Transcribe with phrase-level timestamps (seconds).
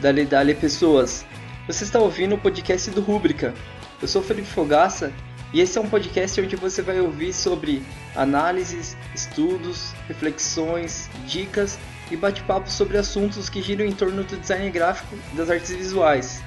[0.00, 1.26] Dali Dali Pessoas.
[1.66, 3.52] Você está ouvindo o podcast do Rúbrica.
[4.00, 5.12] Eu sou Felipe Fogaça
[5.52, 7.82] e esse é um podcast onde você vai ouvir sobre
[8.16, 11.78] análises, estudos, reflexões, dicas
[12.10, 16.42] e bate-papo sobre assuntos que giram em torno do design gráfico e das artes visuais,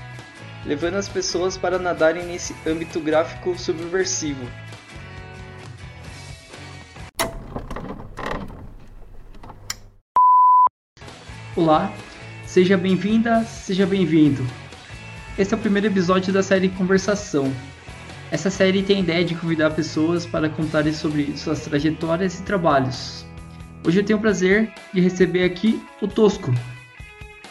[0.66, 4.48] levando as pessoas para nadarem nesse âmbito gráfico subversivo.
[11.56, 11.94] Olá,
[12.54, 14.46] seja bem-vinda, seja bem-vindo.
[15.40, 17.52] Esse é o primeiro episódio da série Conversação.
[18.30, 23.26] Essa série tem a ideia de convidar pessoas para contarem sobre suas trajetórias e trabalhos.
[23.84, 26.54] Hoje eu tenho o prazer de receber aqui o Tosco.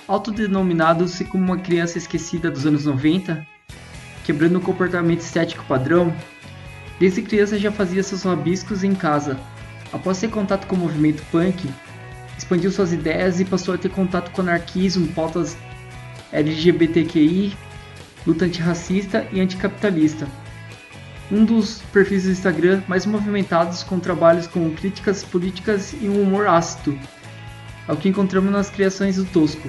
[0.06, 3.44] Autodenominado-se como uma criança esquecida dos anos 90,
[4.22, 6.14] quebrando o comportamento estético padrão,
[7.00, 9.36] desde criança já fazia seus rabiscos em casa.
[9.92, 11.68] Após ter contato com o movimento punk,
[12.42, 15.56] expandiu suas ideias e passou a ter contato com anarquismo, pautas
[16.32, 17.56] LGBTQI,
[18.26, 20.26] luta antirracista e anticapitalista.
[21.30, 26.46] Um dos perfis do Instagram mais movimentados com trabalhos com críticas políticas e um humor
[26.46, 26.98] ácido,
[27.88, 29.68] é o que encontramos nas criações do Tosco.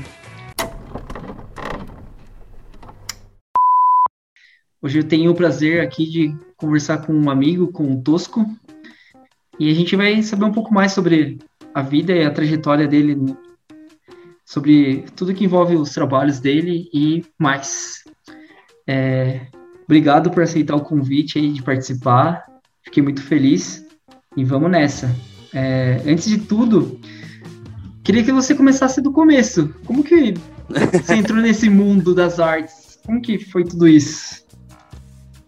[4.81, 8.45] Hoje eu tenho o prazer aqui de conversar com um amigo, com o Tosco,
[9.59, 11.37] e a gente vai saber um pouco mais sobre
[11.73, 13.35] a vida e a trajetória dele,
[14.45, 18.03] sobre tudo que envolve os trabalhos dele e mais.
[18.87, 19.47] É,
[19.85, 22.45] obrigado por aceitar o convite aí de participar,
[22.83, 23.85] fiquei muito feliz
[24.35, 25.13] e vamos nessa.
[25.53, 26.99] É, antes de tudo,
[28.03, 29.73] queria que você começasse do começo.
[29.85, 30.33] Como que
[30.67, 32.99] você entrou nesse mundo das artes?
[33.05, 34.43] Como que foi tudo isso?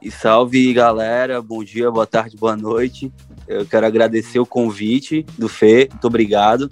[0.01, 3.11] E salve galera, bom dia, boa tarde, boa noite.
[3.47, 6.69] Eu quero agradecer o convite do Fê, muito obrigado.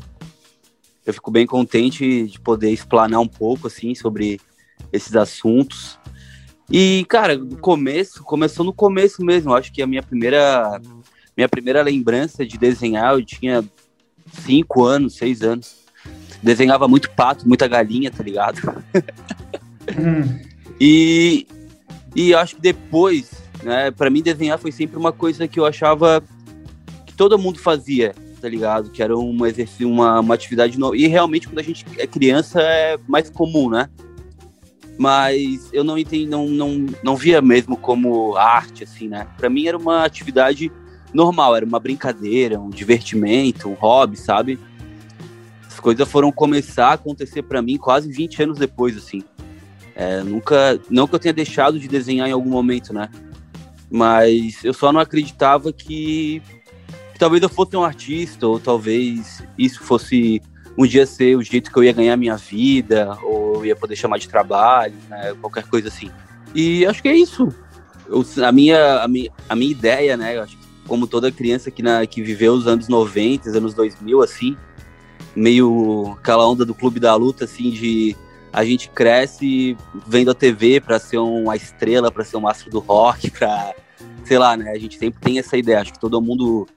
[1.06, 4.40] Eu fico bem contente de poder explanar um pouco assim sobre
[4.92, 6.00] esses assuntos.
[6.72, 9.52] E, cara, no começo, começou no começo mesmo.
[9.52, 10.82] Eu acho que a minha primeira
[11.36, 13.64] minha primeira lembrança de desenhar, eu tinha
[14.46, 15.84] cinco anos, seis anos.
[16.42, 18.60] Desenhava muito pato, muita galinha, tá ligado?
[20.00, 20.40] Hum.
[20.80, 21.48] e,
[22.16, 23.32] e acho que depois,
[23.64, 26.24] né, para mim desenhar foi sempre uma coisa que eu achava
[27.14, 28.90] que todo mundo fazia, tá ligado?
[28.90, 29.48] Que era uma,
[29.82, 30.98] uma, uma atividade nova.
[30.98, 33.88] E realmente, quando a gente é criança, é mais comum, né?
[34.98, 39.28] Mas eu não entendi, não, não, não via mesmo como arte, assim, né?
[39.38, 40.72] Pra mim era uma atividade
[41.14, 44.60] normal, era uma brincadeira, um divertimento, um hobby, sabe?
[45.68, 49.24] As coisas foram começar a acontecer para mim quase 20 anos depois, assim.
[49.96, 53.10] É, nunca, não que eu tenha deixado de desenhar em algum momento, né?
[53.92, 56.42] Mas eu só não acreditava que
[57.18, 60.42] talvez eu fosse um artista, ou talvez isso fosse
[60.78, 64.18] um dia ser o jeito que eu ia ganhar minha vida, ou ia poder chamar
[64.18, 66.10] de trabalho, né, qualquer coisa assim.
[66.54, 67.54] E acho que é isso.
[68.08, 71.82] Eu, a, minha, a, minha, a minha ideia, né, acho que como toda criança que,
[71.82, 74.58] na, que viveu os anos 90, os anos 2000, assim,
[75.36, 78.16] meio aquela onda do clube da luta, assim, de
[78.52, 82.80] a gente cresce vendo a TV para ser uma estrela, para ser um astro do
[82.80, 83.74] rock, para
[84.26, 84.72] sei lá, né?
[84.72, 85.82] A gente sempre tem essa ideia.
[85.82, 86.68] Acho que todo mundo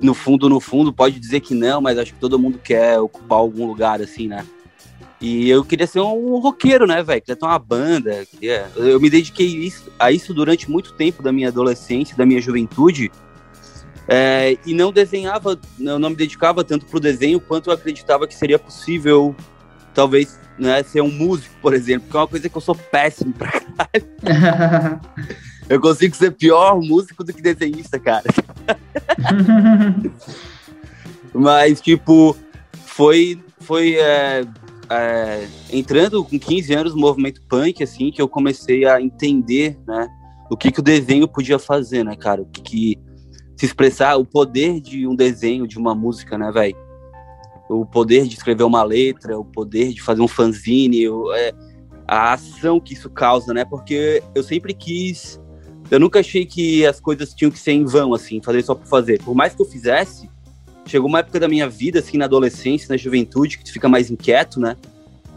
[0.00, 3.38] no fundo, no fundo, pode dizer que não, mas acho que todo mundo quer ocupar
[3.38, 4.44] algum lugar, assim, né?
[5.20, 7.22] E eu queria ser um roqueiro, né, velho?
[7.22, 8.26] Queria ter uma banda.
[8.26, 8.70] Queria...
[8.76, 13.10] Eu me dediquei isso, a isso durante muito tempo da minha adolescência, da minha juventude.
[14.06, 18.34] É, e não desenhava, não, não me dedicava tanto pro desenho quanto eu acreditava que
[18.34, 19.34] seria possível,
[19.94, 23.32] talvez, né, ser um músico, por exemplo, que é uma coisa que eu sou péssimo
[23.32, 25.00] pra caralho.
[25.68, 28.24] eu consigo ser pior músico do que desenhista, cara.
[31.32, 32.36] Mas, tipo,
[32.86, 34.44] foi, foi é,
[34.90, 40.08] é, entrando com 15 anos no movimento punk, assim, que eu comecei a entender, né,
[40.50, 42.42] o que, que o desenho podia fazer, né, cara?
[42.42, 42.98] O que, que
[43.56, 46.76] se expressar, o poder de um desenho, de uma música, né, velho?
[47.68, 51.52] O poder de escrever uma letra, o poder de fazer um fanzine, o, é,
[52.06, 53.64] a ação que isso causa, né?
[53.64, 55.40] Porque eu sempre quis
[55.94, 58.86] eu nunca achei que as coisas tinham que ser em vão, assim, fazer só por
[58.86, 59.22] fazer.
[59.22, 60.28] Por mais que eu fizesse,
[60.86, 64.10] chegou uma época da minha vida, assim, na adolescência, na juventude, que tu fica mais
[64.10, 64.76] inquieto, né?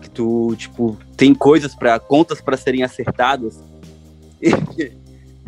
[0.01, 3.59] Que tu, tipo, tem coisas para contas para serem acertadas.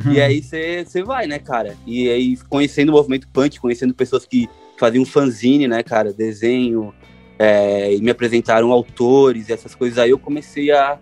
[0.01, 0.13] E, uhum.
[0.13, 1.75] e aí você vai, né, cara?
[1.85, 6.93] E aí, conhecendo o movimento punk, conhecendo pessoas que faziam fanzine, né, cara, desenho,
[7.37, 10.97] é, e me apresentaram autores e essas coisas, aí eu comecei a,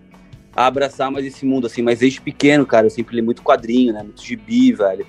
[0.57, 1.83] a abraçar mais esse mundo, assim.
[1.83, 4.01] Mas desde pequeno, cara, eu sempre li muito quadrinho, né?
[4.01, 5.05] Muito gibi, velho.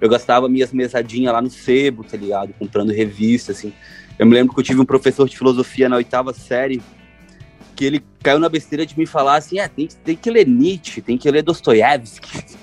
[0.00, 2.54] Eu gastava minhas mesadinhas lá no sebo, tá ligado?
[2.58, 3.74] Comprando revista, assim.
[4.18, 6.80] Eu me lembro que eu tive um professor de filosofia na oitava série
[7.74, 11.02] que ele caiu na besteira de me falar assim, é, tem, tem que ler Nietzsche,
[11.02, 12.56] tem que ler Dostoiévski.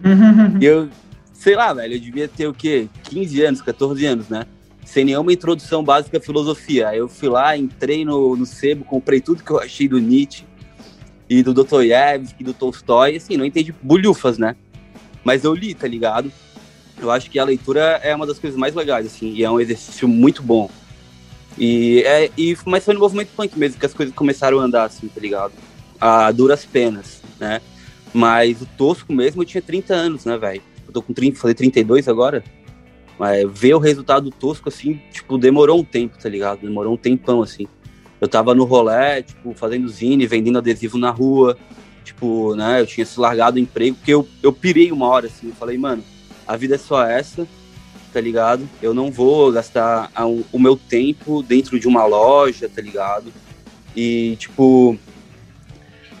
[0.58, 0.88] e eu,
[1.34, 2.88] sei lá, velho, eu devia ter o quê?
[3.02, 4.46] 15 anos, 14 anos, né?
[4.86, 6.88] Sem nenhuma introdução básica à filosofia.
[6.88, 10.47] Aí eu fui lá, entrei no, no sebo, comprei tudo que eu achei do Nietzsche
[11.28, 14.56] e do Dostoiévski, do Tolstói, assim, não entendi bulhufas, né?
[15.22, 16.32] Mas eu li, tá ligado?
[16.98, 19.60] Eu acho que a leitura é uma das coisas mais legais, assim, e é um
[19.60, 20.70] exercício muito bom.
[21.56, 24.84] E, é, e, mas foi no movimento punk mesmo que as coisas começaram a andar,
[24.84, 25.52] assim, tá ligado?
[26.00, 27.60] A duras penas, né?
[28.14, 30.62] Mas o Tosco mesmo eu tinha 30 anos, né, velho?
[30.86, 32.42] Eu tô com 30, falei 32 agora.
[33.18, 36.60] Mas ver o resultado do Tosco, assim, tipo, demorou um tempo, tá ligado?
[36.60, 37.66] Demorou um tempão, assim.
[38.20, 41.56] Eu tava no rolê, tipo, fazendo zine, vendendo adesivo na rua.
[42.04, 45.48] Tipo, né, eu tinha se largado o emprego, porque eu, eu pirei uma hora, assim.
[45.48, 46.02] Eu falei, mano,
[46.46, 47.46] a vida é só essa
[48.12, 48.68] tá ligado?
[48.82, 50.10] Eu não vou gastar
[50.52, 53.32] o meu tempo dentro de uma loja, tá ligado?
[53.94, 54.98] E, tipo,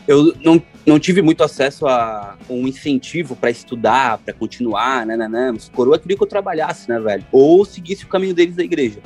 [0.06, 5.28] eu não, não tive muito acesso a um incentivo para estudar, para continuar, né, né,
[5.28, 5.52] né.
[5.52, 7.24] Os coroa queria que eu trabalhasse, né, velho?
[7.32, 9.00] Ou seguisse o caminho deles da igreja.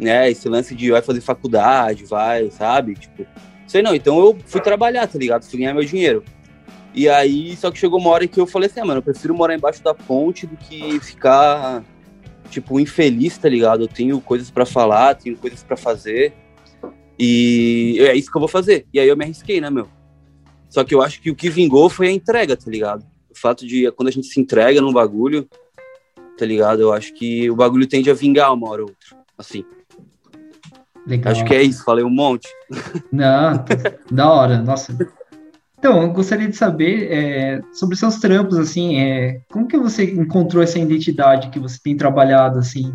[0.00, 2.94] Né, esse lance de vai fazer faculdade, vai, sabe?
[2.94, 3.26] Tipo,
[3.66, 3.94] sei não.
[3.94, 5.44] Então eu fui trabalhar, tá ligado?
[5.44, 6.24] Fui ganhar meu dinheiro.
[6.94, 9.34] E aí, só que chegou uma hora que eu falei assim, ah, mano, eu prefiro
[9.34, 11.84] morar embaixo da ponte do que ficar
[12.50, 13.84] tipo, infeliz, tá ligado?
[13.84, 16.32] Eu tenho coisas para falar, tenho coisas para fazer.
[17.18, 18.86] E é isso que eu vou fazer.
[18.92, 19.86] E aí eu me arrisquei, né, meu?
[20.68, 23.04] Só que eu acho que o que vingou foi a entrega, tá ligado?
[23.30, 25.48] O fato de quando a gente se entrega num bagulho,
[26.38, 26.80] tá ligado?
[26.80, 29.18] Eu acho que o bagulho tende a vingar uma hora ou outra.
[29.36, 29.64] Assim.
[31.06, 31.32] Legal.
[31.32, 32.48] Acho que é isso, falei um monte.
[33.10, 33.64] Não,
[34.10, 34.96] da hora, nossa.
[35.78, 40.62] Então, eu gostaria de saber é, sobre seus trampos, assim, é, como que você encontrou
[40.62, 42.92] essa identidade que você tem trabalhado, assim?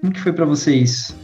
[0.00, 1.16] Como que foi para você isso?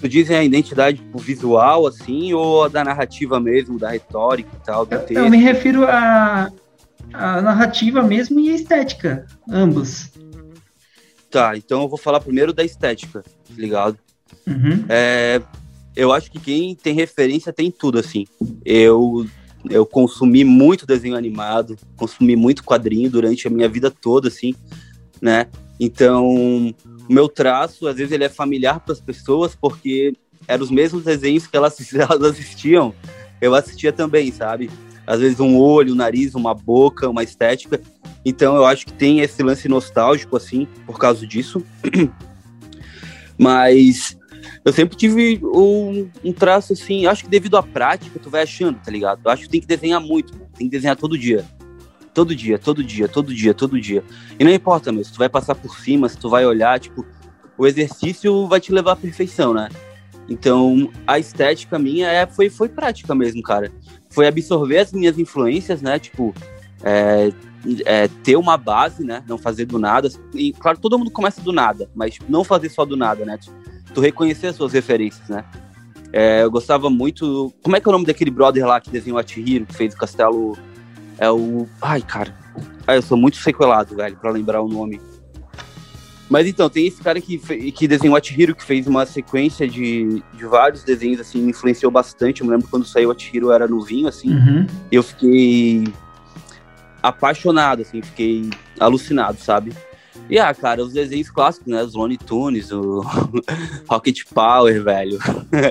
[0.00, 4.84] Tu dizem a identidade visual, assim, ou a da narrativa mesmo, da retórica e tal,
[4.84, 5.20] do eu, texto?
[5.20, 6.50] Eu me refiro à
[7.12, 10.10] a, a narrativa mesmo e a estética, ambos.
[11.30, 13.98] Tá, então eu vou falar primeiro da estética, tá ligado?
[14.48, 14.84] Uhum.
[14.88, 15.40] É,
[15.94, 18.26] eu acho que quem tem referência tem tudo, assim.
[18.64, 19.26] Eu
[19.68, 24.54] eu consumi muito desenho animado, consumi muito quadrinho durante a minha vida toda, assim,
[25.20, 25.46] né?
[25.80, 26.26] Então,
[27.08, 30.14] o meu traço, às vezes, ele é familiar para as pessoas, porque
[30.46, 32.94] eram os mesmos desenhos que elas, elas assistiam,
[33.40, 34.70] eu assistia também, sabe?
[35.06, 37.80] Às vezes um olho, um nariz, uma boca, uma estética.
[38.24, 41.62] Então, eu acho que tem esse lance nostálgico, assim, por causa disso.
[43.38, 44.17] Mas
[44.64, 48.78] eu sempre tive um, um, traço assim, acho que devido à prática, tu vai achando,
[48.78, 49.20] tá ligado?
[49.24, 51.44] Eu acho que tem que desenhar muito, tem que desenhar todo dia.
[52.14, 54.02] Todo dia, todo dia, todo dia, todo dia.
[54.38, 57.06] E não importa, meu, se tu vai passar por cima, se tu vai olhar, tipo,
[57.56, 59.68] o exercício vai te levar à perfeição, né?
[60.28, 63.72] Então, a estética minha é, foi, foi prática mesmo, cara.
[64.10, 65.98] Foi absorver as minhas influências, né?
[65.98, 66.34] Tipo,
[66.82, 67.32] é,
[67.84, 69.24] é, ter uma base, né?
[69.26, 70.08] Não fazer do nada.
[70.34, 73.38] E, claro, todo mundo começa do nada, mas não fazer só do nada, né?
[73.92, 75.44] Tu reconhecer as suas referências, né?
[76.12, 77.52] É, eu gostava muito.
[77.62, 79.94] Como é que é o nome daquele brother lá que desenhou a Chihiro, que fez
[79.94, 80.56] o castelo?
[81.18, 81.66] É o.
[81.82, 82.34] Ai, cara.
[82.86, 85.00] Ah, eu sou muito sequelado, velho, pra lembrar o nome.
[86.28, 87.38] Mas então, tem esse cara que,
[87.72, 91.90] que desenhou a Chihiro, que fez uma sequência de, de vários desenhos, assim, me influenciou
[91.90, 92.40] bastante.
[92.40, 94.34] Eu me lembro quando saiu a Chihiro, eu era novinho, assim.
[94.34, 94.66] Uhum.
[94.92, 95.84] Eu fiquei
[97.02, 99.72] apaixonado, assim, fiquei alucinado, sabe?
[100.30, 101.82] E, ah, cara, os desenhos clássicos, né?
[101.82, 103.00] Os Looney Tunes, o
[103.88, 105.18] Rocket Power, velho.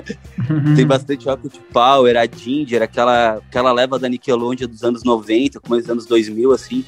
[0.74, 5.82] Tem bastante Rocket Power, a Ginger, aquela, aquela leva da Nickelodeon dos anos 90, começo
[5.82, 6.84] dos anos 2000, assim.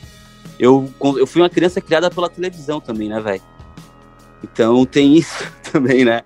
[0.58, 3.42] Eu, eu fui uma criança criada pela televisão também, né, velho?
[4.42, 6.22] Então tem isso também, né?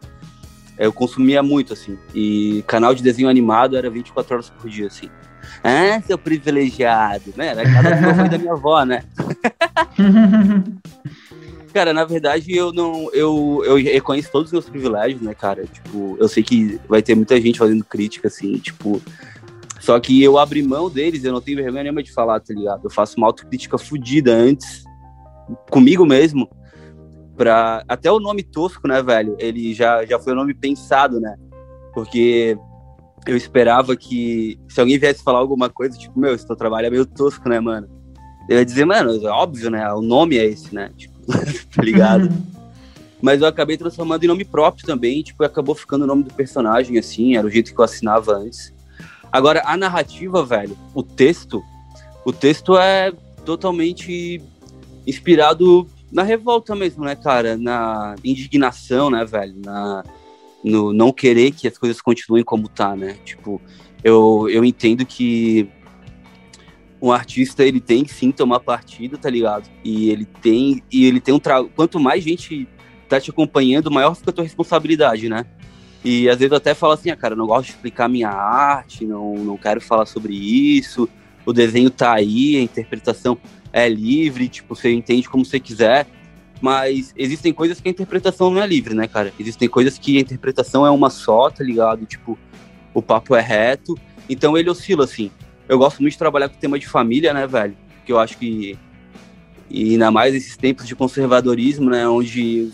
[0.78, 1.98] Eu consumia muito, assim.
[2.14, 5.08] E canal de desenho animado era 24 horas por dia, assim.
[5.62, 7.54] Ah, seu privilegiado, né?
[7.54, 9.04] Cada foi da minha avó, né?
[11.74, 13.10] Cara, na verdade, eu não.
[13.12, 15.66] Eu, eu reconheço todos os meus privilégios, né, cara?
[15.66, 19.02] Tipo, eu sei que vai ter muita gente fazendo crítica, assim, tipo.
[19.80, 22.84] Só que eu abri mão deles, eu não tenho vergonha nenhuma de falar, tá ligado?
[22.84, 24.84] Eu faço uma autocrítica fodida antes,
[25.68, 26.48] comigo mesmo,
[27.36, 27.82] pra.
[27.88, 29.34] Até o nome tosco, né, velho?
[29.40, 31.34] Ele já, já foi um nome pensado, né?
[31.92, 32.56] Porque
[33.26, 36.90] eu esperava que se alguém viesse falar alguma coisa, tipo, meu, esse teu trabalho é
[36.90, 37.88] meio tosco, né, mano?
[38.48, 39.92] Eu ia dizer, mano, é óbvio, né?
[39.92, 40.92] O nome é esse, né?
[40.96, 41.13] Tipo,
[41.74, 42.30] tá ligado?
[43.20, 46.98] Mas eu acabei transformando em nome próprio também, tipo, acabou ficando o nome do personagem,
[46.98, 48.72] assim, era o jeito que eu assinava antes.
[49.32, 51.62] Agora, a narrativa, velho, o texto,
[52.24, 53.12] o texto é
[53.44, 54.42] totalmente
[55.06, 57.56] inspirado na revolta mesmo, né, cara?
[57.56, 59.54] Na indignação, né, velho?
[59.56, 60.04] Na,
[60.62, 63.16] no não querer que as coisas continuem como tá, né?
[63.24, 63.60] Tipo,
[64.04, 65.68] eu, eu entendo que
[67.04, 69.68] um artista ele tem sim tomar partido, tá ligado?
[69.84, 71.40] E ele tem e ele tem um
[71.76, 72.66] quanto mais gente
[73.10, 75.44] tá te acompanhando, maior fica a tua responsabilidade, né?
[76.02, 79.04] E às vezes eu até falo assim, ah, cara, não gosto de explicar minha arte,
[79.04, 81.06] não, não quero falar sobre isso.
[81.44, 83.36] O desenho tá aí, a interpretação
[83.70, 86.06] é livre, tipo, você entende como você quiser.
[86.58, 89.30] Mas existem coisas que a interpretação não é livre, né, cara?
[89.38, 92.06] Existem coisas que a interpretação é uma só, tá ligado?
[92.06, 92.38] Tipo,
[92.94, 93.94] o papo é reto.
[94.26, 95.30] Então ele oscila, assim.
[95.68, 97.76] Eu gosto muito de trabalhar com o tema de família, né, velho?
[98.04, 98.78] Que eu acho que.
[99.70, 102.06] E ainda mais esses tempos de conservadorismo, né?
[102.06, 102.70] Onde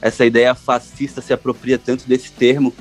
[0.00, 2.72] essa ideia fascista se apropria tanto desse termo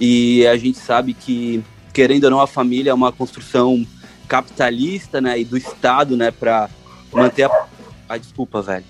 [0.00, 3.86] e a gente sabe que querendo ou não a família é uma construção
[4.26, 6.68] capitalista, né, e do Estado, né, para
[7.12, 7.68] manter a
[8.08, 8.84] ah, desculpa, velho.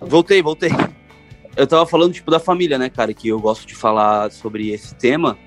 [0.00, 0.70] Voltei, voltei.
[1.56, 4.94] Eu tava falando tipo da família, né, cara, que eu gosto de falar sobre esse
[4.94, 5.38] tema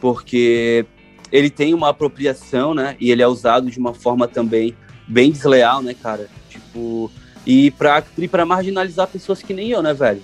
[0.00, 0.84] porque
[1.32, 4.74] ele tem uma apropriação, né, e ele é usado de uma forma também
[5.06, 6.28] bem desleal, né, cara?
[6.48, 7.10] Tipo,
[7.46, 10.22] e para e pra marginalizar pessoas que nem eu, né, velho?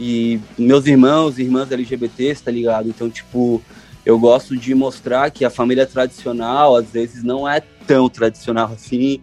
[0.00, 2.88] E meus irmãos e irmãs LGBTs, tá ligado?
[2.88, 3.62] Então, tipo,
[4.06, 9.20] eu gosto de mostrar que a família tradicional, às vezes, não é tão tradicional assim,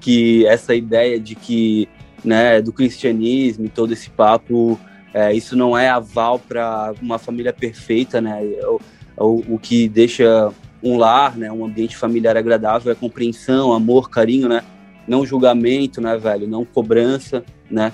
[0.00, 1.88] que essa ideia de que,
[2.24, 4.78] né, do cristianismo e todo esse papo,
[5.12, 8.40] é, isso não é aval para uma família perfeita, né?
[8.64, 8.80] O,
[9.24, 14.48] o, o que deixa um lar, né, um ambiente familiar agradável é compreensão, amor, carinho,
[14.48, 14.62] né?
[15.10, 16.46] não julgamento, né, velho?
[16.46, 17.92] Não cobrança, né?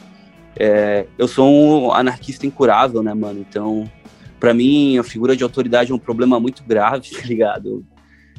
[0.54, 3.40] É, eu sou um anarquista incurável, né, mano?
[3.49, 3.90] Então,
[4.38, 7.68] para mim, a figura de autoridade é um problema muito grave, tá ligado?
[7.68, 7.85] Eu,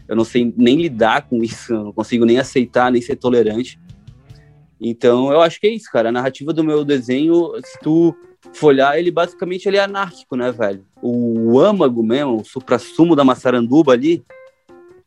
[0.10, 3.80] eu não sei nem lidar com isso, não consigo nem aceitar, nem ser tolerante.
[4.80, 6.10] Então, eu acho que é isso, cara.
[6.10, 8.16] A narrativa do meu desenho, se tu
[8.54, 10.86] folhar, ele basicamente ele é anárquico, né, velho?
[11.02, 14.24] O âmago mesmo, o supra-sumo da maçaranduba ali,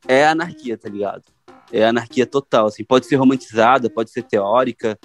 [0.06, 1.25] é anarquia, tá ligado?
[1.73, 4.99] é anarquia total, assim, pode ser romantizada, pode ser teórica,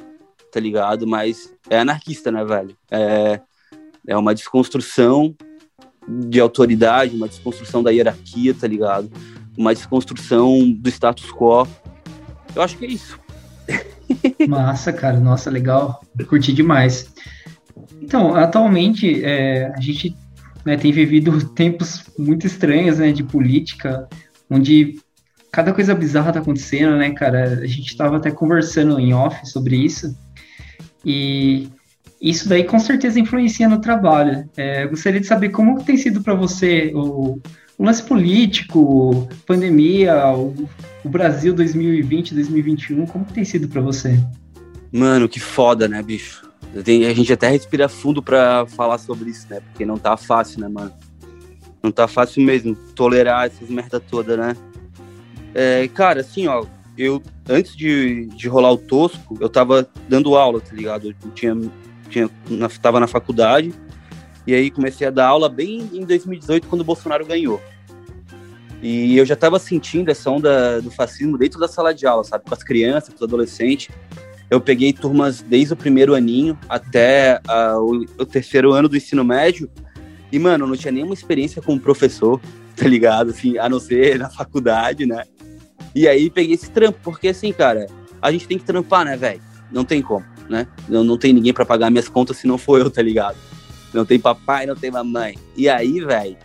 [0.51, 1.05] tá ligado?
[1.05, 2.75] Mas é anarquista, né, velho?
[2.89, 3.39] É,
[4.07, 5.35] é uma desconstrução
[6.07, 9.11] de autoridade, uma desconstrução da hierarquia, tá ligado?
[9.57, 11.67] Uma desconstrução do status quo.
[12.55, 13.19] Eu acho que é isso.
[14.47, 17.11] Massa, cara, nossa, legal, curti demais.
[18.05, 20.15] Então, atualmente é, a gente
[20.63, 24.07] né, tem vivido tempos muito estranhos, né, de política,
[24.49, 24.99] onde
[25.51, 27.61] cada coisa bizarra tá acontecendo, né, cara?
[27.61, 30.15] A gente tava até conversando em off sobre isso.
[31.03, 31.67] E
[32.21, 34.47] isso daí com certeza influencia no trabalho.
[34.55, 37.39] É, gostaria de saber como tem sido para você o,
[37.77, 40.53] o, lance político, pandemia, o,
[41.03, 44.19] o Brasil 2020, 2021, como tem sido para você?
[44.91, 46.44] Mano, que foda, né, bicho?
[46.73, 49.59] A gente até respira fundo para falar sobre isso, né?
[49.59, 50.93] Porque não tá fácil, né, mano?
[51.81, 54.57] Não tá fácil mesmo tolerar essas merda toda, né?
[55.53, 56.65] É, cara, assim, ó,
[56.97, 61.09] eu, antes de, de rolar o Tosco, eu tava dando aula, tá ligado?
[61.09, 61.55] Eu tinha,
[62.09, 63.73] tinha, na, tava na faculdade,
[64.47, 67.61] e aí comecei a dar aula bem em 2018, quando o Bolsonaro ganhou.
[68.81, 72.43] E eu já tava sentindo essa onda do fascismo dentro da sala de aula, sabe?
[72.45, 73.89] Com as crianças, com os adolescentes.
[74.49, 79.69] Eu peguei turmas desde o primeiro aninho até uh, o, terceiro ano do ensino médio,
[80.31, 82.39] e, mano, não tinha nenhuma experiência como professor,
[82.75, 83.31] tá ligado?
[83.31, 85.23] Assim, a não ser na faculdade, né?
[85.95, 87.87] E aí peguei esse trampo, porque assim, cara,
[88.21, 89.41] a gente tem que trampar, né, velho?
[89.71, 90.67] Não tem como, né?
[90.87, 93.37] Não, não tem ninguém para pagar minhas contas se não for eu, tá ligado?
[93.93, 95.37] Não tem papai, não tem mamãe.
[95.55, 96.35] E aí, velho,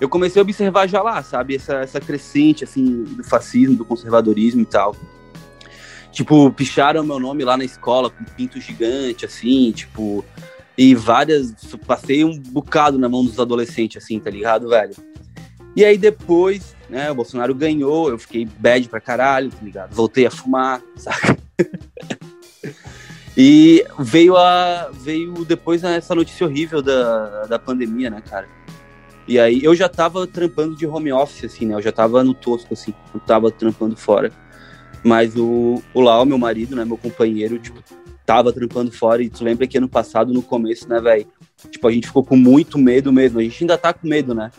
[0.00, 1.56] eu comecei a observar já lá, sabe?
[1.56, 4.94] Essa, essa crescente, assim, do fascismo, do conservadorismo e tal.
[6.16, 10.24] Tipo, picharam meu nome lá na escola com pinto gigante, assim, tipo.
[10.76, 11.52] E várias.
[11.86, 14.94] Passei um bocado na mão dos adolescentes, assim, tá ligado, velho?
[15.76, 19.94] E aí depois, né, o Bolsonaro ganhou, eu fiquei bad pra caralho, tá ligado?
[19.94, 21.36] Voltei a fumar, saca?
[23.36, 28.48] e veio a veio depois essa notícia horrível da, da pandemia, né, cara?
[29.28, 31.74] E aí eu já tava trampando de home office, assim, né?
[31.74, 34.32] Eu já tava no tosco, assim, eu tava trampando fora.
[35.06, 37.78] Mas o, o Lau, meu marido, né, meu companheiro, tipo,
[38.24, 39.22] tava trampando fora.
[39.22, 41.26] E tu lembra que ano passado, no começo, né, velho?
[41.70, 43.38] Tipo, a gente ficou com muito medo mesmo.
[43.38, 44.50] A gente ainda tá com medo, né?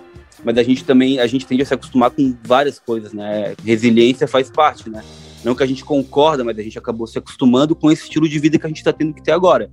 [0.43, 3.55] mas a gente também a gente tende a se acostumar com várias coisas, né?
[3.63, 5.03] Resiliência faz parte, né?
[5.43, 8.39] Não que a gente concorda, mas a gente acabou se acostumando com esse estilo de
[8.39, 9.71] vida que a gente tá tendo que ter agora.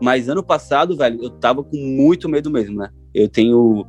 [0.00, 2.90] Mas ano passado, velho, eu tava com muito medo mesmo, né?
[3.14, 3.86] Eu tenho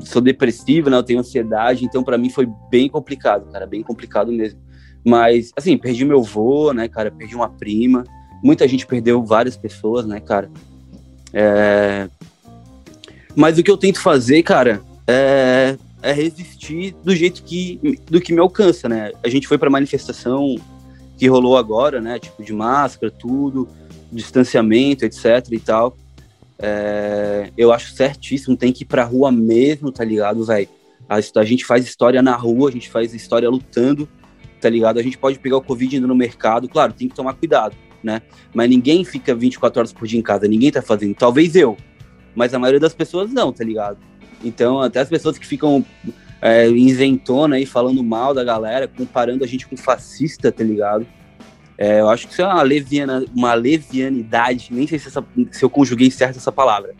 [0.00, 0.96] sou depressivo, né?
[0.96, 4.60] Eu tenho ansiedade, então para mim foi bem complicado, cara, bem complicado mesmo.
[5.06, 7.12] Mas assim, perdi meu avô, né, cara?
[7.12, 8.02] Perdi uma prima.
[8.42, 10.50] Muita gente perdeu várias pessoas, né, cara?
[11.32, 12.08] É,
[13.34, 18.32] Mas o que eu tento fazer, cara, é, é resistir do jeito que do que
[18.32, 19.12] me alcança, né?
[19.22, 20.56] A gente foi para manifestação
[21.16, 22.18] que rolou agora, né?
[22.18, 23.68] Tipo de máscara, tudo,
[24.10, 25.24] distanciamento, etc.
[25.52, 25.96] e tal.
[26.58, 30.68] É, eu acho certíssimo, tem que ir pra rua mesmo, tá ligado, velho?
[31.08, 34.08] A, a, gente faz história na rua, a gente faz história lutando,
[34.66, 34.98] tá ligado?
[34.98, 38.20] A gente pode pegar o Covid indo no mercado, claro, tem que tomar cuidado, né?
[38.52, 41.14] Mas ninguém fica 24 horas por dia em casa, ninguém tá fazendo.
[41.14, 41.76] Talvez eu,
[42.34, 43.98] mas a maioria das pessoas não, tá ligado?
[44.42, 45.84] Então, até as pessoas que ficam
[46.42, 51.06] é, isentona aí, falando mal da galera, comparando a gente com fascista, tá ligado?
[51.78, 55.64] É, eu acho que isso é uma, leviana, uma levianidade, nem sei se, essa, se
[55.64, 56.92] eu conjuguei certo essa palavra.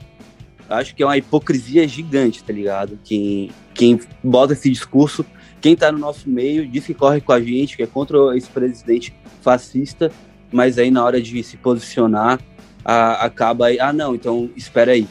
[0.71, 2.97] Eu acho que é uma hipocrisia gigante, tá ligado?
[3.03, 5.27] Quem, quem bota esse discurso,
[5.67, 8.49] quem tá no nosso meio, diz que corre com a gente, que é contra esse
[8.49, 10.13] presidente fascista,
[10.53, 12.39] mas aí na hora de se posicionar,
[12.85, 15.09] a, acaba aí, ah não, então espera aí.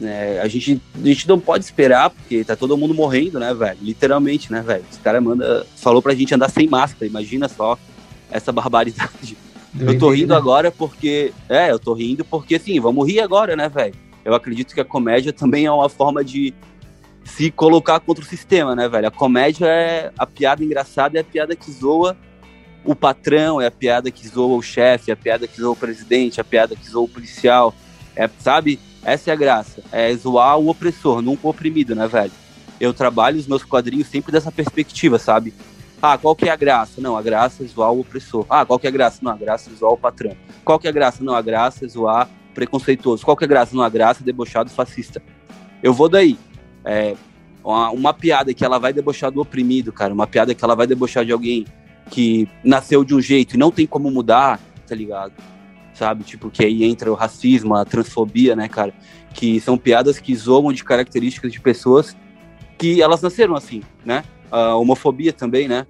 [0.00, 3.76] É, a, gente, a gente não pode esperar, porque tá todo mundo morrendo, né, velho?
[3.82, 4.82] Literalmente, né, velho?
[4.90, 7.78] Os cara manda, falou pra gente andar sem máscara, imagina só
[8.30, 9.36] essa barbaridade.
[9.78, 10.36] eu tô rindo né?
[10.36, 11.34] agora porque.
[11.50, 13.94] É, eu tô rindo porque, assim, vamos rir agora, né, velho?
[14.24, 16.54] Eu acredito que a comédia também é uma forma de
[17.24, 19.08] se colocar contra o sistema, né, velho?
[19.08, 22.16] A comédia é a piada engraçada, é a piada que zoa
[22.84, 25.76] o patrão, é a piada que zoa o chefe, é a piada que zoa o
[25.76, 27.74] presidente, é a piada que zoa o policial.
[28.14, 28.78] É, sabe?
[29.04, 29.82] Essa é a graça.
[29.90, 32.32] É zoar o opressor, nunca o oprimido, né, velho?
[32.80, 35.54] Eu trabalho os meus quadrinhos sempre dessa perspectiva, sabe?
[36.00, 37.00] Ah, qual que é a graça?
[37.00, 38.44] Não, a graça é zoar o opressor.
[38.50, 39.20] Ah, qual que é a graça?
[39.22, 40.36] Não, a graça é zoar o patrão.
[40.64, 41.22] Qual que é a graça?
[41.22, 43.24] Não, a graça é zoar preconceituoso.
[43.24, 43.76] Qual que é a graça?
[43.76, 45.22] Não, a graça é debochado fascista.
[45.80, 46.36] Eu vou daí.
[46.84, 47.14] É,
[47.64, 50.12] uma, uma, piada que ela vai debochar do oprimido, cara.
[50.12, 51.64] Uma piada que ela vai debochar de alguém
[52.10, 55.32] que nasceu de um jeito e não tem como mudar, tá ligado?
[55.94, 56.24] Sabe?
[56.24, 58.92] Tipo, que aí entra o racismo, a transfobia, né, cara?
[59.32, 62.16] Que são piadas que zoam de características de pessoas
[62.76, 64.24] que elas nasceram assim, né?
[64.52, 65.86] a homofobia também, né?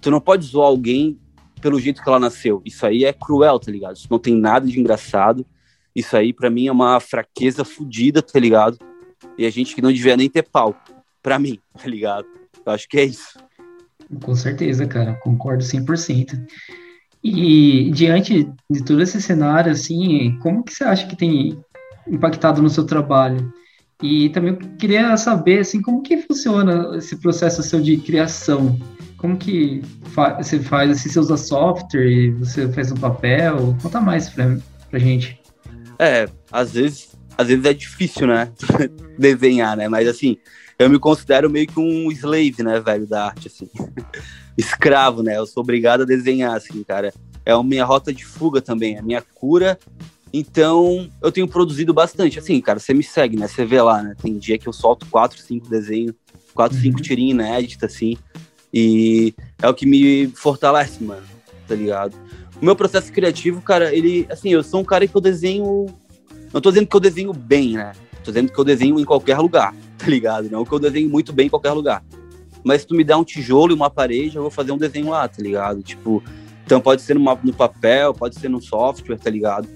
[0.00, 1.18] Tu não pode zoar alguém
[1.60, 2.62] pelo jeito que ela nasceu.
[2.64, 3.96] Isso aí é cruel, tá ligado?
[3.96, 5.44] Isso não tem nada de engraçado.
[5.94, 8.78] Isso aí, para mim, é uma fraqueza fodida, tá ligado?
[9.38, 10.76] E a gente que não devia nem ter pau.
[11.22, 12.26] Pra mim, tá ligado?
[12.64, 13.38] Eu acho que é isso.
[14.22, 15.14] Com certeza, cara.
[15.14, 16.38] Concordo 100%.
[17.22, 21.58] E diante de todo esse cenário, assim, como que você acha que tem
[22.06, 23.52] impactado no seu trabalho?
[24.02, 28.78] E também eu queria saber, assim, como que funciona esse processo seu de criação?
[29.16, 33.76] Como que fa você faz, assim, você usa software, você faz um papel?
[33.82, 34.56] Conta mais pra,
[34.90, 35.40] pra gente.
[35.98, 38.52] É, às vezes, às vezes é difícil, né,
[39.18, 40.36] desenhar, né, mas assim,
[40.78, 43.68] eu me considero meio que um slave, né, velho, da arte, assim,
[44.56, 47.12] escravo, né, eu sou obrigado a desenhar, assim, cara,
[47.44, 49.78] é a minha rota de fuga também, a minha cura
[50.32, 52.38] então, eu tenho produzido bastante.
[52.38, 53.48] Assim, cara, você me segue, né?
[53.48, 54.14] Você vê lá, né?
[54.20, 56.14] Tem dia que eu solto quatro, cinco desenhos,
[56.54, 56.82] quatro, uhum.
[56.82, 58.18] cinco tirinhos inéditos, assim.
[58.72, 61.26] E é o que me fortalece, mano,
[61.66, 62.14] tá ligado?
[62.60, 65.86] O meu processo criativo, cara, ele, assim, eu sou um cara que eu desenho.
[66.56, 67.92] Não tô dizendo que eu desenho bem, né?
[68.24, 70.48] Tô dizendo que eu desenho em qualquer lugar, tá ligado?
[70.48, 72.02] Não que eu desenho muito bem em qualquer lugar.
[72.64, 75.10] Mas se tu me der um tijolo e uma parede, eu vou fazer um desenho
[75.10, 75.82] lá, tá ligado?
[75.82, 76.24] Tipo,
[76.64, 79.68] então pode ser numa, no papel, pode ser no software, tá ligado?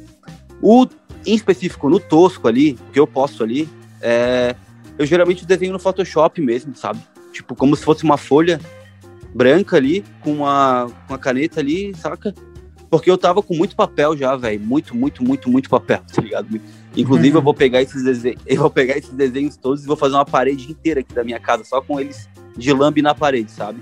[0.62, 0.87] O,
[1.27, 3.69] em específico, no tosco ali, que eu posso ali,
[4.01, 4.57] é,
[4.99, 6.99] eu geralmente desenho no Photoshop mesmo, sabe?
[7.31, 8.59] Tipo, como se fosse uma folha
[9.35, 12.35] branca ali, com uma, com uma caneta ali, saca?
[12.90, 14.61] Porque eu tava com muito papel já, velho.
[14.61, 16.61] Muito, muito, muito, muito papel, tá ligado?
[16.96, 17.37] Inclusive, uhum.
[17.37, 20.24] eu vou pegar esses desenhos, eu vou pegar esses desenhos todos e vou fazer uma
[20.24, 23.79] parede inteira aqui da minha casa, só com eles de lambe na parede, sabe?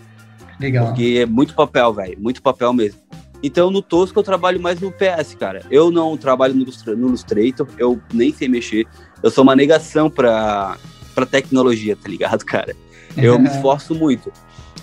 [0.60, 0.86] Legal.
[0.86, 2.18] Porque é muito papel, velho.
[2.20, 3.00] Muito papel mesmo.
[3.42, 5.62] Então, no Tosco, eu trabalho mais no PS, cara.
[5.70, 6.64] Eu não trabalho no,
[6.96, 8.86] no Illustrator, eu nem sei mexer.
[9.22, 10.76] Eu sou uma negação pra,
[11.14, 12.74] pra tecnologia, tá ligado, cara?
[13.16, 14.32] Eu me esforço muito.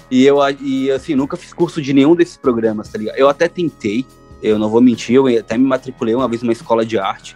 [0.09, 3.15] E eu, e assim, nunca fiz curso de nenhum desses programas, tá ligado?
[3.15, 4.05] Eu até tentei,
[4.41, 7.35] eu não vou mentir, eu até me matriculei uma vez numa escola de arte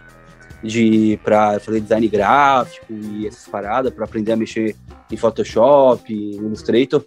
[0.62, 4.76] de para fazer design gráfico e essas paradas, para aprender a mexer
[5.10, 7.04] em Photoshop, Illustrator.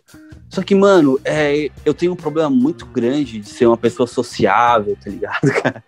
[0.49, 4.97] Só que, mano, é, eu tenho um problema muito grande de ser uma pessoa sociável,
[5.03, 5.83] tá ligado, cara?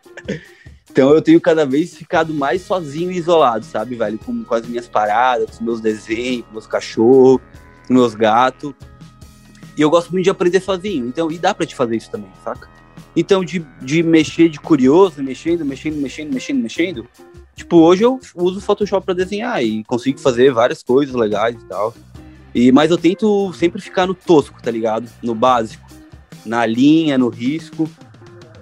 [0.90, 4.18] Então eu tenho cada vez ficado mais sozinho e isolado, sabe, velho?
[4.18, 7.42] Com, com as minhas paradas, com os meus desenhos, com meus cachorros,
[7.88, 8.74] com meus gatos.
[9.78, 11.08] E eu gosto muito de aprender sozinho.
[11.08, 12.70] Então, e dá pra te fazer isso também, saca?
[13.16, 17.08] Então, de, de mexer de curioso, mexendo, mexendo, mexendo, mexendo, mexendo.
[17.56, 21.94] Tipo, hoje eu uso Photoshop para desenhar e consigo fazer várias coisas legais e tal.
[22.54, 25.10] E, mas eu tento sempre ficar no tosco, tá ligado?
[25.22, 25.86] No básico.
[26.46, 27.90] Na linha, no risco.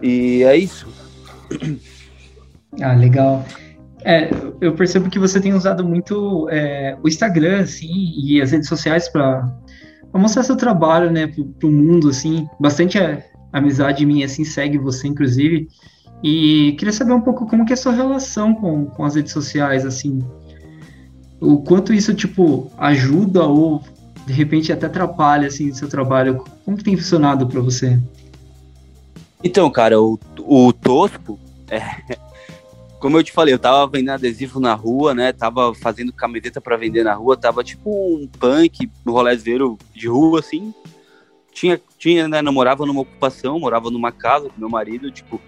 [0.02, 0.88] E é isso.
[2.82, 3.46] Ah, legal.
[4.04, 8.68] É, eu percebo que você tem usado muito é, o Instagram, assim, e as redes
[8.68, 9.48] sociais para
[10.20, 12.48] mostrar seu trabalho, né, para o mundo, assim.
[12.60, 15.68] Bastante a, amizade minha, assim, segue você, inclusive.
[16.24, 19.32] E queria saber um pouco como que é a sua relação com, com as redes
[19.32, 20.24] sociais, assim.
[21.40, 23.84] O quanto isso, tipo, ajuda ou,
[24.26, 26.44] de repente, até atrapalha, assim, o seu trabalho.
[26.64, 28.00] Como que tem funcionado para você?
[29.44, 31.38] Então, cara, o, o Tosco,
[31.70, 31.82] é,
[33.04, 35.34] como eu te falei, eu tava vendendo adesivo na rua, né?
[35.34, 40.40] Tava fazendo camiseta para vender na rua, tava tipo um punk, um rolezeiro de rua,
[40.40, 40.74] assim.
[41.52, 42.42] Tinha, tinha, né?
[42.42, 45.42] Não morava numa ocupação, morava numa casa com meu marido, tipo,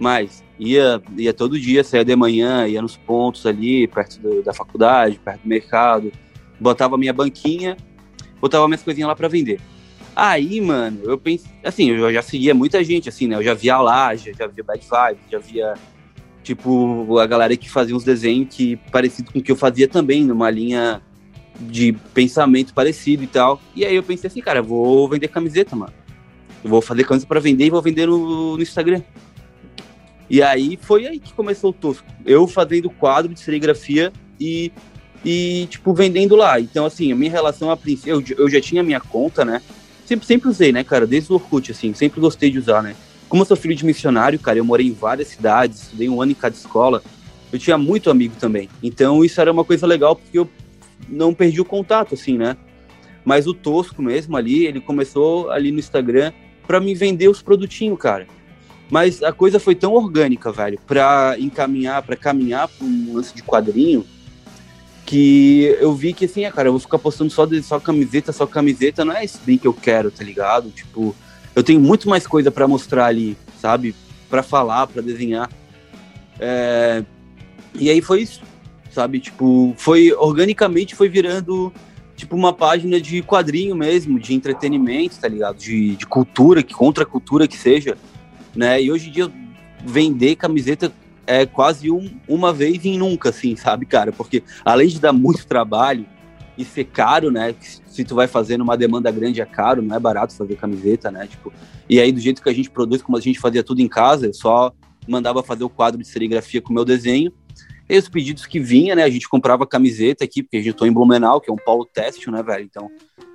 [0.00, 4.54] mas ia, ia todo dia, saía de manhã, ia nos pontos ali, perto do, da
[4.54, 6.10] faculdade, perto do mercado,
[6.58, 7.76] botava minha banquinha,
[8.40, 9.60] botava minhas coisinhas lá para vender.
[10.16, 13.36] Aí, mano, eu pensei, assim, eu já seguia muita gente, assim, né?
[13.36, 15.74] Eu já via a Laje, já via Bad Vibes, já via,
[16.42, 20.24] tipo, a galera que fazia uns desenhos que parecido com o que eu fazia também,
[20.24, 21.00] numa linha
[21.60, 23.60] de pensamento parecido e tal.
[23.74, 25.92] E aí eu pensei assim, cara, vou vender camiseta, mano.
[26.64, 29.02] Eu vou fazer camiseta para vender e vou vender no, no, Instagram.
[30.28, 32.06] E aí foi aí que começou o Tosco.
[32.24, 34.72] Eu fazendo quadro de serigrafia e,
[35.24, 36.58] e tipo, vendendo lá.
[36.58, 39.60] Então, assim, a minha relação a princípio, eu, eu já tinha minha conta, né?
[40.12, 41.06] sempre, sempre usei, né, cara?
[41.06, 42.94] Desde o Orkut, assim, sempre gostei de usar, né?
[43.32, 46.32] Como eu sou filho de missionário, cara, eu morei em várias cidades, estudei um ano
[46.32, 47.02] em cada escola,
[47.50, 48.68] eu tinha muito amigo também.
[48.82, 50.46] Então isso era uma coisa legal, porque eu
[51.08, 52.58] não perdi o contato, assim, né?
[53.24, 56.30] Mas o Tosco mesmo ali, ele começou ali no Instagram
[56.66, 58.26] para me vender os produtinhos, cara.
[58.90, 63.42] Mas a coisa foi tão orgânica, velho, para encaminhar, para caminhar para um lance de
[63.42, 64.04] quadrinho,
[65.06, 68.30] que eu vi que assim, é, cara, eu vou ficar postando só, de, só camiseta,
[68.30, 70.68] só camiseta, não é isso bem que eu quero, tá ligado?
[70.68, 71.16] Tipo,
[71.54, 73.94] eu tenho muito mais coisa para mostrar ali, sabe?
[74.32, 75.50] para falar, para desenhar.
[76.40, 77.04] É...
[77.74, 78.40] E aí foi isso,
[78.90, 79.20] sabe?
[79.20, 81.70] Tipo, foi organicamente foi virando
[82.16, 85.58] tipo uma página de quadrinho mesmo, de entretenimento, tá ligado?
[85.58, 87.98] De, de cultura, que contra cultura que seja,
[88.56, 88.82] né?
[88.82, 89.30] E hoje em dia
[89.84, 90.90] vender camiseta
[91.26, 94.12] é quase um, uma vez em nunca, assim, sabe, cara?
[94.12, 96.06] Porque além de dar muito trabalho
[96.56, 97.54] e ser caro, né?
[97.60, 101.26] Se tu vai fazer numa demanda grande é caro, não é barato fazer camiseta, né?
[101.26, 101.52] Tipo,
[101.88, 104.32] e aí do jeito que a gente produz, como a gente fazia tudo em casa,
[104.32, 104.72] só
[105.08, 107.32] mandava fazer o quadro de serigrafia com o meu desenho.
[107.88, 109.02] E os pedidos que vinha, né?
[109.02, 111.84] A gente comprava camiseta aqui, porque a gente tô em Blumenau, que é um polo
[111.84, 112.64] têxtil, né, velho?
[112.64, 112.90] Então,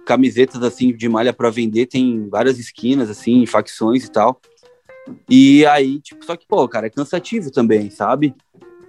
[0.06, 4.40] camisetas assim de malha para vender tem várias esquinas assim, facções e tal.
[5.30, 8.34] E aí, tipo, só que, pô, cara, é cansativo também, sabe?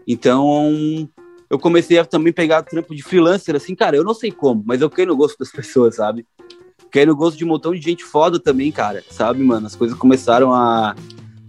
[0.06, 1.08] Então,
[1.50, 4.80] eu comecei a também pegar trampo de freelancer, assim, cara, eu não sei como, mas
[4.80, 6.26] eu caí no gosto das pessoas, sabe?
[6.90, 9.66] Caí no gosto de um montão de gente foda também, cara, sabe, mano?
[9.66, 10.94] As coisas começaram a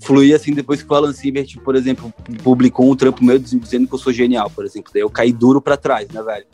[0.01, 3.93] fluir, assim, depois que o Alan Siebert, por exemplo, publicou um trampo meu dizendo que
[3.93, 4.91] eu sou genial, por exemplo.
[4.93, 6.45] Daí eu caí duro pra trás, né, velho?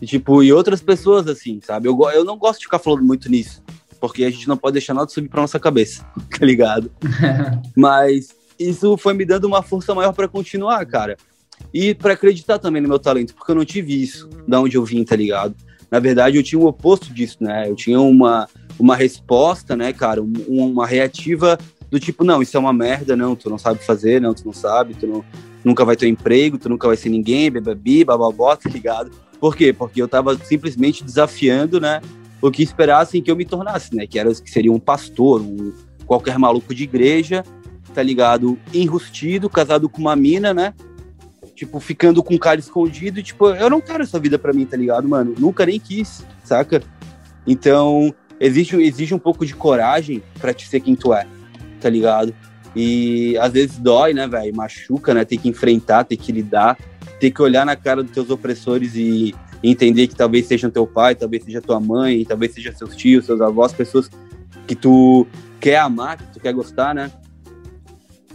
[0.00, 1.88] E, tipo, e outras pessoas, assim, sabe?
[1.88, 3.62] Eu, eu não gosto de ficar falando muito nisso
[4.00, 6.90] porque a gente não pode deixar nada subir pra nossa cabeça, tá ligado?
[7.76, 11.16] Mas isso foi me dando uma força maior para continuar, cara.
[11.72, 14.84] E para acreditar também no meu talento, porque eu não tive isso da onde eu
[14.84, 15.54] vim, tá ligado?
[15.90, 17.68] Na verdade, eu tinha o oposto disso, né?
[17.68, 18.48] Eu tinha uma,
[18.78, 20.22] uma resposta, né, cara?
[20.22, 21.58] Um, uma reativa
[21.90, 24.52] do tipo, não, isso é uma merda, não, tu não sabe fazer, não, tu não
[24.52, 25.24] sabe, tu não,
[25.64, 29.10] nunca vai ter um emprego, tu nunca vai ser ninguém, bebebi, bababó, tá ligado?
[29.38, 29.72] Por quê?
[29.72, 32.00] Porque eu tava simplesmente desafiando, né,
[32.40, 34.06] o que esperassem que eu me tornasse, né?
[34.06, 35.72] Que era que seria um pastor, um
[36.06, 37.44] qualquer maluco de igreja,
[37.94, 38.58] tá ligado?
[38.72, 40.74] Enrustido, casado com uma mina, né?
[41.56, 44.76] Tipo, ficando com um cara escondido, tipo, eu não quero essa vida para mim, tá
[44.76, 45.34] ligado, mano?
[45.38, 46.82] Nunca nem quis, saca?
[47.46, 51.26] Então, existe, exige um pouco de coragem para te ser quem tu é,
[51.80, 52.34] tá ligado?
[52.74, 54.54] E às vezes dói, né, velho?
[54.54, 55.24] Machuca, né?
[55.24, 56.76] Ter que enfrentar, ter que lidar,
[57.18, 61.14] ter que olhar na cara dos teus opressores e entender que talvez sejam teu pai,
[61.14, 64.10] talvez seja tua mãe, talvez seja seus tios, seus avós, pessoas
[64.66, 65.26] que tu
[65.58, 67.10] quer amar, que tu quer gostar, né?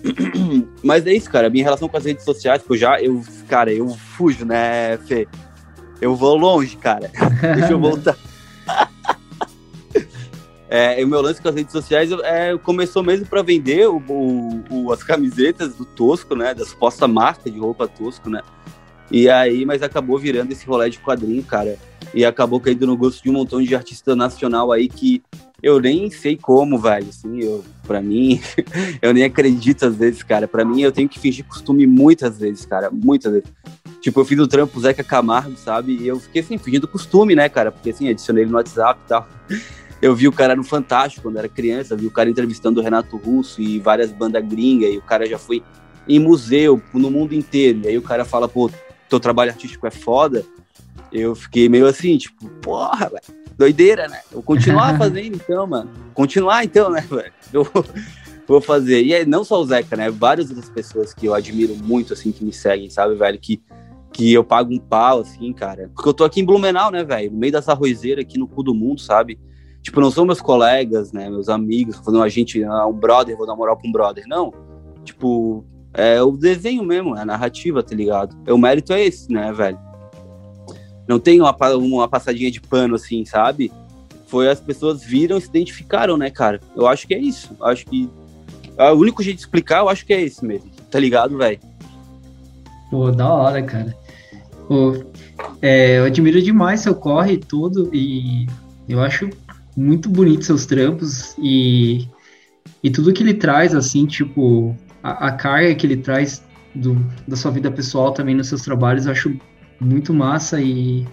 [0.83, 1.49] Mas é isso, cara.
[1.49, 5.27] Minha relação com as redes sociais, que eu já, eu, cara, eu fujo, né, Fê?
[5.99, 7.11] Eu vou longe, cara.
[7.55, 8.17] Deixa eu voltar.
[10.69, 14.63] é, o meu lance com as redes sociais é, começou mesmo para vender o, o,
[14.69, 16.53] o, as camisetas do Tosco, né?
[16.53, 18.41] Da suposta marca de roupa Tosco, né?
[19.11, 21.77] E aí, mas acabou virando esse rolê de quadrinho, cara.
[22.13, 25.21] E acabou caindo no gosto de um montão de artista nacional aí que
[25.61, 27.07] eu nem sei como, velho.
[27.09, 28.39] Assim, eu, pra mim,
[29.01, 30.47] eu nem acredito às vezes, cara.
[30.47, 32.89] Pra mim, eu tenho que fingir costume muitas vezes, cara.
[32.91, 33.49] Muitas vezes.
[34.01, 35.95] Tipo, eu fiz o trampo Zeca Camargo, sabe?
[35.97, 37.71] E eu fiquei assim, fingindo costume, né, cara?
[37.71, 39.27] Porque assim, adicionei ele no WhatsApp e tal.
[40.01, 43.17] Eu vi o cara no Fantástico quando era criança, vi o cara entrevistando o Renato
[43.17, 45.61] Russo e várias bandas gringas, e o cara já foi
[46.07, 47.81] em museu, no mundo inteiro.
[47.83, 48.67] E aí o cara fala, pô,
[49.07, 50.43] teu trabalho artístico é foda.
[51.11, 54.19] Eu fiquei meio assim, tipo, porra, velho, doideira, né?
[54.31, 55.89] Eu continuar fazendo então, mano.
[56.13, 57.33] Continuar então, né, velho?
[57.51, 57.67] Eu
[58.47, 59.03] vou fazer.
[59.03, 60.09] E aí, não só o Zeca, né?
[60.09, 63.39] Várias outras pessoas que eu admiro muito, assim, que me seguem, sabe, velho?
[63.39, 63.61] Que,
[64.11, 65.89] que eu pago um pau, assim, cara.
[65.93, 67.31] Porque eu tô aqui em Blumenau, né, velho?
[67.31, 69.39] No meio dessa arrozeira aqui no cu do mundo, sabe?
[69.81, 71.29] Tipo, não são meus colegas, né?
[71.29, 74.25] Meus amigos, falando a gente, ah, um brother, vou dar moral pra um brother.
[74.27, 74.53] Não.
[75.03, 78.35] Tipo, é o desenho mesmo, é a narrativa, tá ligado?
[78.47, 79.79] O mérito é esse, né, velho?
[81.07, 83.71] Não tem uma, uma passadinha de pano assim, sabe?
[84.27, 86.61] Foi as pessoas viram e se identificaram, né, cara?
[86.75, 87.55] Eu acho que é isso.
[87.59, 88.09] Eu acho que.
[88.77, 90.69] O único jeito de explicar, eu acho que é esse mesmo.
[90.89, 91.59] Tá ligado, velho?
[92.89, 93.95] Pô, da hora, cara.
[94.67, 95.03] Pô,
[95.61, 97.89] é, eu admiro demais seu corre e tudo.
[97.93, 98.47] E
[98.87, 99.29] eu acho
[99.75, 101.35] muito bonito seus trampos.
[101.37, 102.07] E,
[102.81, 106.95] e tudo que ele traz, assim, tipo, a, a carga que ele traz do,
[107.27, 109.37] da sua vida pessoal também nos seus trabalhos, eu acho
[109.81, 111.05] muito massa e.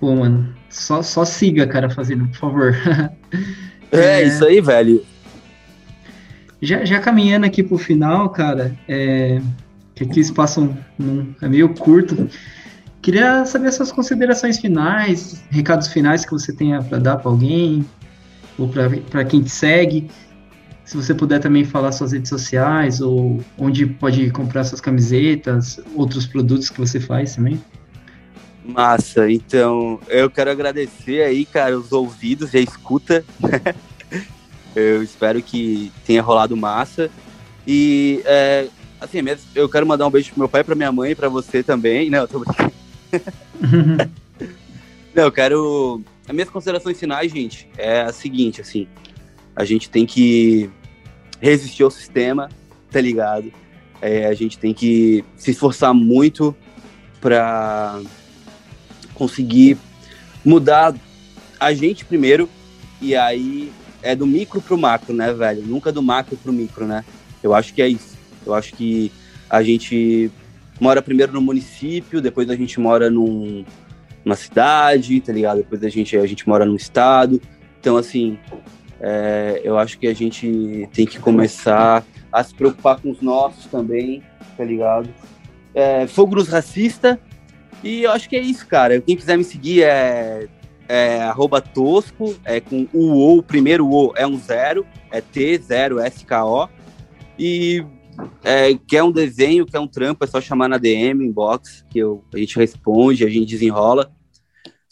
[0.00, 2.74] Pô, mano, só, só siga, cara, fazendo, por favor.
[3.92, 5.04] é, é, isso aí, velho.
[6.60, 9.40] Já, já caminhando aqui pro final, cara, é,
[9.94, 12.28] que aqui se passam num, é meio curto.
[13.02, 17.84] Queria saber suas considerações finais, recados finais que você tenha para dar para alguém,
[18.56, 20.08] ou para quem te segue.
[20.84, 26.26] Se você puder também falar suas redes sociais, ou onde pode comprar suas camisetas, outros
[26.26, 27.60] produtos que você faz também.
[28.64, 33.24] Massa, então eu quero agradecer aí, cara, os ouvidos e a escuta.
[34.74, 37.10] eu espero que tenha rolado massa.
[37.66, 38.68] E, é,
[39.00, 39.18] assim,
[39.54, 42.08] eu quero mandar um beijo pro meu pai, pra minha mãe pra você também.
[42.08, 42.72] Não, tô brincando.
[45.14, 46.00] Não, eu quero.
[46.26, 48.86] As minhas considerações finais, gente, é a seguinte, assim.
[49.54, 50.70] A gente tem que
[51.40, 52.48] resistir ao sistema,
[52.90, 53.52] tá ligado?
[54.00, 56.56] É, a gente tem que se esforçar muito
[57.20, 58.00] para
[59.22, 59.78] conseguir
[60.44, 60.92] mudar
[61.60, 62.48] a gente primeiro
[63.00, 65.62] e aí é do micro pro macro, né, velho?
[65.62, 67.04] Nunca do macro pro micro, né?
[67.40, 68.18] Eu acho que é isso.
[68.44, 69.12] Eu acho que
[69.48, 70.28] a gente
[70.80, 73.64] mora primeiro no município, depois a gente mora num,
[74.24, 75.58] numa cidade, tá ligado?
[75.58, 77.40] Depois a gente, a gente mora num estado.
[77.78, 78.36] Então, assim,
[79.00, 83.66] é, eu acho que a gente tem que começar a se preocupar com os nossos
[83.66, 84.20] também,
[84.56, 85.08] tá ligado?
[85.72, 87.20] É, fogo nos racista,
[87.82, 89.00] e eu acho que é isso, cara.
[89.00, 90.48] Quem quiser me seguir é,
[90.88, 96.68] é arroba tosco, é com o O, primeiro O é um zero, é T0SKO.
[97.38, 97.84] E
[98.44, 102.22] é, quer um desenho, quer um trampo, é só chamar na DM, inbox, que eu,
[102.32, 104.12] a gente responde, a gente desenrola.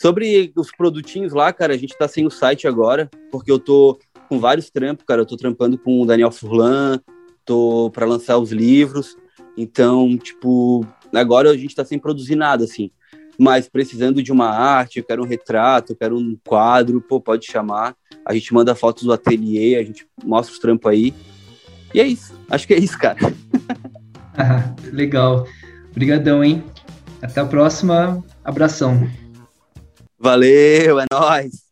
[0.01, 3.99] Sobre os produtinhos lá, cara, a gente tá sem o site agora, porque eu tô
[4.29, 5.21] com vários trampos, cara.
[5.21, 6.99] Eu tô trampando com o Daniel Furlan,
[7.45, 9.17] tô para lançar os livros.
[9.57, 12.91] Então, tipo, Agora a gente está sem produzir nada, assim.
[13.39, 17.47] Mas precisando de uma arte, eu quero um retrato, eu quero um quadro, pô, pode
[17.47, 17.97] chamar.
[18.25, 21.15] A gente manda fotos do ateliê, a gente mostra os trampos aí.
[21.95, 22.35] E é isso.
[22.51, 23.19] Acho que é isso, cara.
[24.37, 25.47] ah, legal.
[25.91, 26.63] Obrigadão, hein?
[27.23, 28.23] Até a próxima.
[28.45, 29.09] Abração.
[30.19, 31.70] Valeu, é nóis.